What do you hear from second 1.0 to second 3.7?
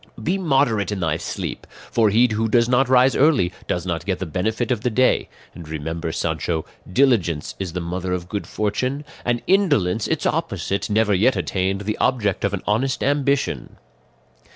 sleep; for he who does not rise early